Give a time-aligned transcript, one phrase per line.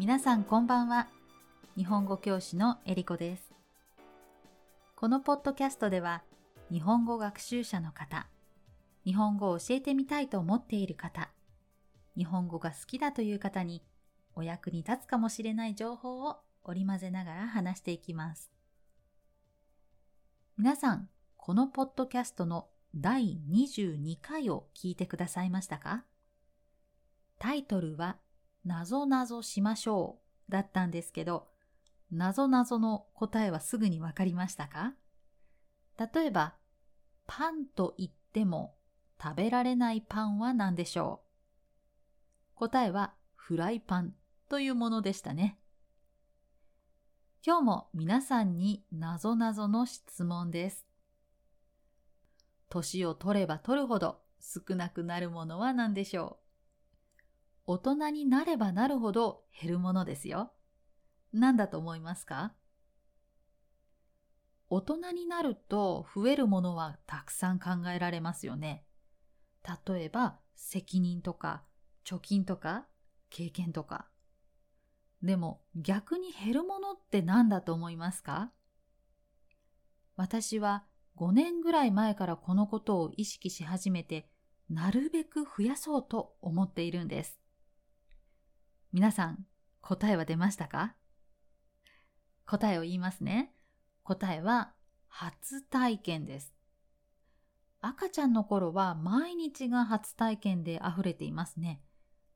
[0.00, 1.08] 皆さんこんばんは。
[1.76, 3.52] 日本語教師のえりこです。
[4.96, 6.22] このポッドキャストでは、
[6.72, 8.26] 日本語学習者の方、
[9.04, 11.28] 日本語を教えてみたいと思っている方、
[12.16, 13.82] 日本語が好きだという方に
[14.34, 18.50] お役に立つかもしれない情報を織り交ぜながら話していきます。
[20.56, 26.04] 皆さん、このポッドキャストの第22回を聞いてくださいましたか？
[27.38, 28.16] タイトルは、
[28.64, 31.48] なぞなぞしましょうだったんですけど、
[32.10, 34.94] なぞなぞの答えはすぐにわかりましたか？
[35.98, 36.54] 例えば、
[37.26, 38.74] パンと言っても
[39.22, 41.22] 食べられないパンは何でしょ
[42.56, 42.56] う？
[42.56, 44.14] 答えはフライパン
[44.48, 45.58] というものでしたね。
[47.46, 50.84] 今日も皆さんになぞなぞの質問です。
[52.68, 56.39] 年を取れば取るほど少なくなるものは何でしょう？
[57.70, 60.50] 大人になればなるほど減るものですよ。
[61.32, 62.52] 何だと思いますか？
[64.68, 68.82] 大人になると増えるものはたくさん考えられますよね。
[69.86, 71.62] 例えば責任とか
[72.04, 72.88] 貯金とか
[73.30, 74.08] 経験とか。
[75.22, 78.50] でも逆に減るものって何だと思いますか？
[80.16, 80.82] 私は
[81.16, 84.28] 5年ぐらい前からこのことを意識し始めて、
[84.68, 87.39] なるべく増やそうと思っているんです。
[88.92, 89.46] 皆さん、
[89.82, 90.96] 答えは出ましたか？
[92.44, 93.54] 答えを言いますね。
[94.02, 94.72] 答えは、
[95.06, 96.52] 初体験です。
[97.80, 101.80] 赤ちゃんの頃は毎日が初体験で溢れていますね。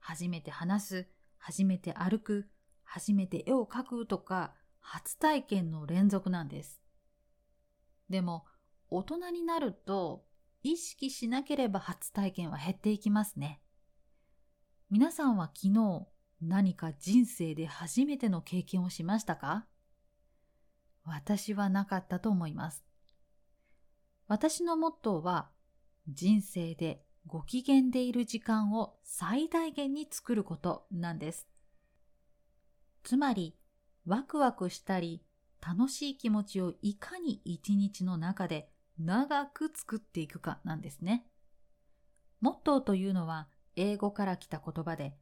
[0.00, 2.48] 初めて話す、初めて歩く、
[2.82, 6.82] 初めて絵を描くとか、初体験の連続なんです。
[8.08, 8.44] でも、
[8.88, 10.24] 大人になると、
[10.64, 13.62] 意識しなければ初体験は減っていきますね。
[14.90, 16.08] 皆さんは昨日、
[16.42, 19.66] 何か人生で初めての経験をしましたか？
[21.04, 22.84] 私はなかったと思います。
[24.26, 25.50] 私のモットーは、
[26.08, 31.46] 人生でご機嫌でいる時間を最大限に作ることなんです。
[33.02, 33.56] つまり、
[34.06, 35.22] ワクワクしたり、
[35.60, 41.26] 楽しい気持ちをいかに一日の中で長く作っていくかなんですね。
[42.40, 45.18] モットーというのは英語から来た言葉で、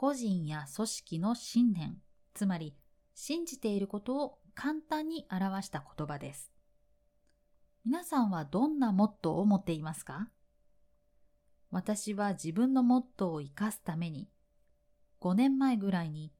[0.00, 1.96] 個人や組織の信念、
[2.32, 2.76] つまり
[3.16, 6.52] 信じていることを簡単に表した言葉です。
[7.84, 10.28] 皆さんはどんなモットーを持っていますか？
[11.72, 14.28] 私は自分のモットーを生かすために、
[15.20, 16.32] 5年前ぐらいに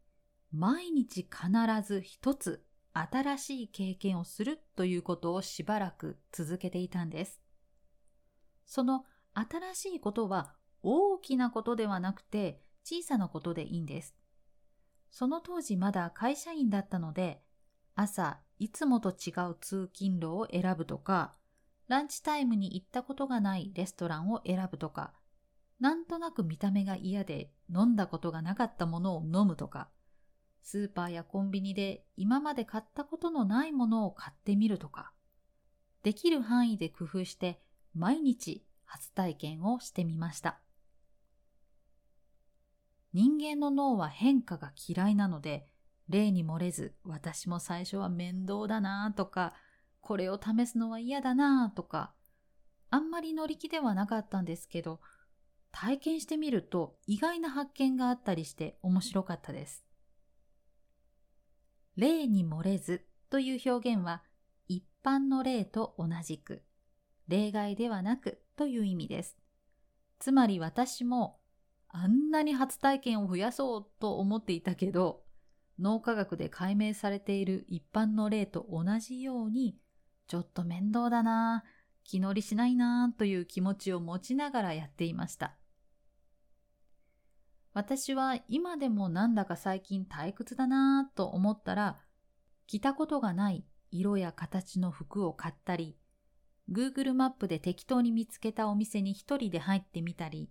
[0.53, 1.51] 毎日必
[1.85, 7.41] ず一つ新しい経験をするということをしばらく続けていたんです。
[8.67, 9.05] その
[9.35, 14.15] 新しいことは大きなことではなくて小さなことでいいんです。
[15.11, 17.43] その当時まだ会社員だったので、
[17.95, 21.35] 朝いつもと違う通勤路を選ぶとか、
[21.87, 25.13] ランチタイムに行ったことがないレストランを選ぶとか、
[25.81, 29.91] なんとなく見た目が嫌で飲んだことがなかったものを飲むとか、
[30.63, 35.13] スーパーやコンビニで今まで買ったことのないものを買ってみるとか、
[36.03, 37.61] できる範囲で工夫して
[37.95, 40.61] 毎日初体験をしてみました。
[43.13, 45.67] 人間の脳は変化が嫌いなので、
[46.09, 49.55] 例に漏れず私も最初は面倒だなとか、
[50.01, 52.13] これを試すのは嫌だなとか、
[52.91, 55.01] あんまり乗り気ではなかったんですけど、
[55.71, 59.85] 体験してみると意外な発見があったりして面白かったです。
[61.97, 64.23] 例に漏れずという表現は
[64.69, 66.63] 一般の例と同じく
[67.27, 69.37] 例外ではなくという意味です。
[70.19, 71.39] つまり私も
[71.89, 75.23] あんなに初体験を増やそうと思っていたけど
[75.79, 79.77] 脳科学で解明されている一般の例と同じように
[80.27, 81.65] ちょっと面倒だな
[82.05, 85.57] 気乗りしないなという気持ちを持ちながらやっていました。
[87.75, 91.99] 私は今でもなんだか最近退屈だなと思ったら、
[92.67, 95.99] 着たことがない色や形の服を買ったり、
[96.73, 100.51] Google マップで適当に見つけたお店に一人で入ってみたり、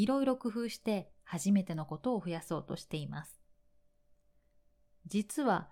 [0.00, 3.38] いろいろ工夫して初めてのことを増やそうとしています。
[5.06, 5.68] 実は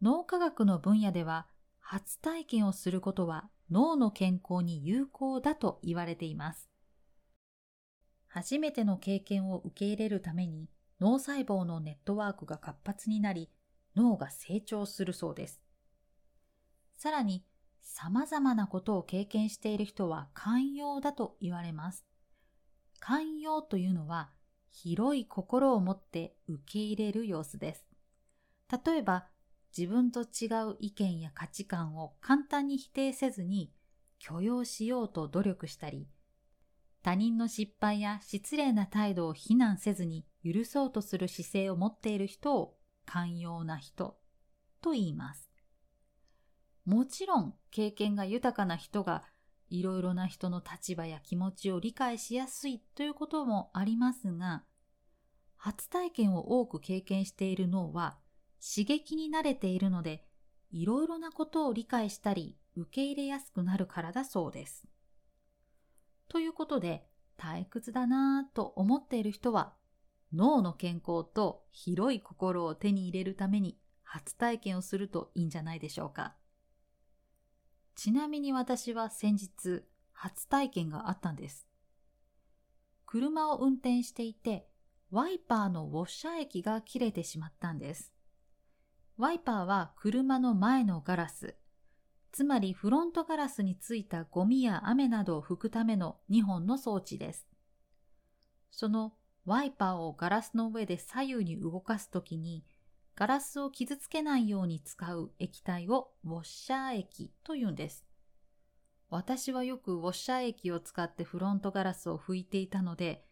[0.00, 1.46] 脳科学の分野では
[1.78, 6.70] 初体験をすることは脳の健康に有効だと言われています。
[8.26, 13.50] 初めての経験を受け入れるために脳細胞のネットワークが活発になり
[13.94, 15.60] 脳が成長するそうです。
[16.96, 17.44] さらに
[17.82, 22.06] 様々なことを経験している人は寛容だと言われます。
[23.00, 24.30] 寛容というのは
[24.70, 27.86] 広い心を持って受け入れる様子です。
[28.84, 29.26] 例えば、
[29.76, 33.72] 自分と違う意見や価値観を簡単に否定せずに
[34.18, 36.08] 許容しようと努力したり、
[37.02, 44.18] 他人の失敗や失礼な態度を非難せずに許そうとする姿勢を持っている人を寛容な人
[44.80, 45.50] と言います。
[46.84, 49.22] もちろん経験が豊かな人が
[49.70, 54.64] いろいろな人の立場や気持ちを理解しやすいということもありますが、
[55.56, 58.18] 初体験を多く経験している脳は
[58.60, 60.24] 刺激に慣れているので、
[60.70, 64.86] いろいろなことを理解したり受け入れやすくなるからだそうです。
[66.28, 67.06] ということで、
[67.38, 69.74] 退屈だなぁと思っている人は、
[70.32, 76.34] 脳の健康と広い心を手に入れるために初体験をするといいんじゃないでしょうか。
[77.98, 81.66] ちなみに私は先日、初体験があったんです。
[83.06, 84.68] 車を運転していて、
[85.10, 88.12] ワイパーのウォッシャー液が切れてしまったんです。
[89.16, 91.56] ワイパーは車の前のガラス、
[92.30, 97.48] つまりフロントガラスについたゴミや雨などを拭くための2本の装置です。
[98.70, 99.14] その
[99.44, 102.64] ワイパーをガラスの上で左右に動かすときに、
[103.18, 108.04] ガラスを傷つけないように使う液体をウォッシャー液と言うんです。
[109.10, 113.24] 私はよくウォッシャー液を使ってフロントガラスを拭いていたので、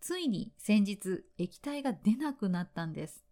[0.00, 3.24] ついに先日液体が出なくなったんです。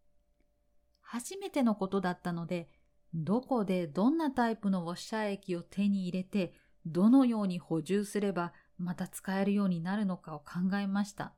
[1.01, 2.69] 初めてのことだったので、
[3.13, 6.55] どこでどんなタイプのウォッシャー液を手に入れて、
[6.87, 11.35] どのように補充すればまた使えるようになるのかを考えました。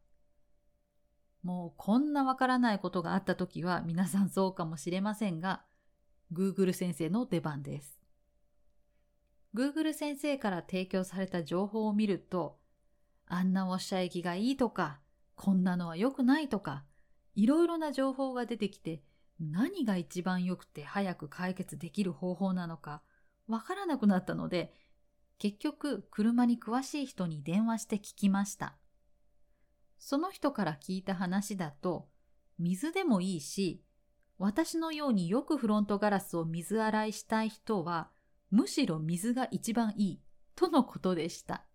[1.43, 5.62] もうこんなわからないことがあった時は皆さんそうかもしれませんが、
[6.32, 8.00] Google 先生の出番です。
[9.55, 12.58] Google 先生から提供された情報を見ると、
[13.26, 15.00] あんなウォッシャー液がいいとか、
[15.37, 16.85] こんなのは良くないとか、
[17.35, 19.02] いろいろな情報が出てきて、
[19.40, 23.02] 何が一番良くて早く解決できる方法なのか
[23.46, 24.73] わからなくなったので、
[25.38, 28.76] 結局車に詳しい人に電話して聞きました。
[30.09, 32.09] その人から聞いた話だと、
[32.59, 33.85] 水でもいいし、
[34.39, 38.09] 私のようによくフロントガラスを水洗いしたい人は、
[38.51, 40.21] むしろ水が一番いい
[40.57, 41.67] とのことでした。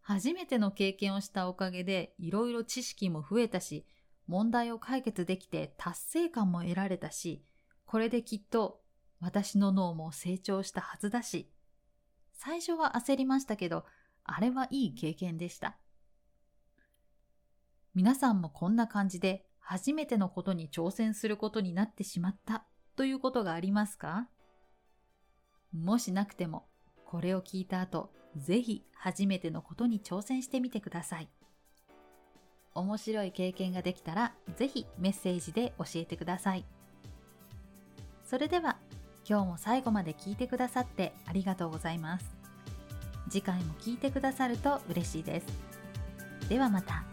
[0.00, 3.86] 初めての経験をしたおかげでいろいろ知識も増えたし、
[4.26, 7.44] 問題を解決できて達成感も得られたし、
[7.86, 8.80] これできっと
[9.20, 11.52] 私の脳も成長したはずだし、
[12.32, 13.84] 最初は焦りましたけど、
[14.24, 15.78] あれはいい経験でした。
[17.94, 22.64] 皆さんもこんな感じで初めてのことに挑戦することになってしまった
[22.96, 24.28] ということがありますか？
[25.72, 26.66] もしなくても、
[27.06, 31.28] これを聞いた後、ぜひ初めてのことに挑戦してみてください。
[32.74, 36.64] 面白い経験ができたら、ぜひメッセージで教えてください。
[38.24, 38.76] それでは、
[39.28, 42.26] 今日も最後まで聞いてくださってありがとうございます。
[43.30, 45.46] 次回も聞いてくださると嬉しいです。
[46.48, 47.04] ではまた。